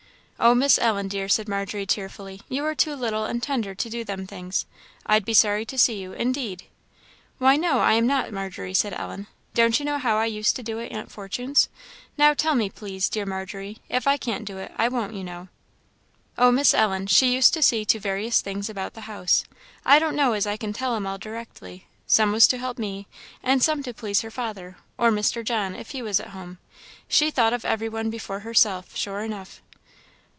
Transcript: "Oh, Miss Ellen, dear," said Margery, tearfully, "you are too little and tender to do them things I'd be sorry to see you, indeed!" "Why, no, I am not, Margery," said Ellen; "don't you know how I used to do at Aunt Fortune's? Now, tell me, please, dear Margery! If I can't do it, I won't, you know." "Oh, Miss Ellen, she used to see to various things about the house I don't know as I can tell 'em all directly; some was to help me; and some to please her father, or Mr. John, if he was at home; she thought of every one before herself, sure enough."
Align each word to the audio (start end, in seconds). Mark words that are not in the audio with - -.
"Oh, 0.43 0.55
Miss 0.55 0.79
Ellen, 0.79 1.07
dear," 1.07 1.29
said 1.29 1.47
Margery, 1.47 1.85
tearfully, 1.85 2.41
"you 2.49 2.65
are 2.65 2.73
too 2.73 2.95
little 2.95 3.25
and 3.25 3.43
tender 3.43 3.75
to 3.75 3.89
do 3.91 4.03
them 4.03 4.25
things 4.25 4.65
I'd 5.05 5.23
be 5.23 5.35
sorry 5.35 5.65
to 5.67 5.77
see 5.77 6.01
you, 6.01 6.13
indeed!" 6.13 6.63
"Why, 7.37 7.57
no, 7.57 7.77
I 7.77 7.93
am 7.93 8.07
not, 8.07 8.31
Margery," 8.33 8.73
said 8.73 8.91
Ellen; 8.93 9.27
"don't 9.53 9.77
you 9.77 9.85
know 9.85 9.99
how 9.99 10.17
I 10.17 10.25
used 10.25 10.55
to 10.55 10.63
do 10.63 10.79
at 10.79 10.91
Aunt 10.91 11.11
Fortune's? 11.11 11.69
Now, 12.17 12.33
tell 12.33 12.55
me, 12.55 12.71
please, 12.71 13.07
dear 13.07 13.27
Margery! 13.27 13.77
If 13.87 14.07
I 14.07 14.17
can't 14.17 14.43
do 14.43 14.57
it, 14.57 14.71
I 14.77 14.87
won't, 14.87 15.13
you 15.13 15.23
know." 15.23 15.49
"Oh, 16.39 16.49
Miss 16.51 16.73
Ellen, 16.73 17.05
she 17.05 17.31
used 17.35 17.53
to 17.53 17.61
see 17.61 17.85
to 17.85 17.99
various 17.99 18.41
things 18.41 18.67
about 18.67 18.95
the 18.95 19.01
house 19.01 19.43
I 19.85 19.99
don't 19.99 20.15
know 20.15 20.33
as 20.33 20.47
I 20.47 20.57
can 20.57 20.73
tell 20.73 20.95
'em 20.95 21.05
all 21.05 21.19
directly; 21.19 21.85
some 22.07 22.31
was 22.31 22.47
to 22.47 22.57
help 22.57 22.79
me; 22.79 23.05
and 23.43 23.61
some 23.61 23.83
to 23.83 23.93
please 23.93 24.21
her 24.21 24.31
father, 24.31 24.77
or 24.97 25.11
Mr. 25.11 25.45
John, 25.45 25.75
if 25.75 25.91
he 25.91 26.01
was 26.01 26.19
at 26.19 26.29
home; 26.29 26.57
she 27.07 27.29
thought 27.29 27.53
of 27.53 27.63
every 27.63 27.89
one 27.89 28.09
before 28.09 28.39
herself, 28.39 28.95
sure 28.95 29.19
enough." 29.19 29.61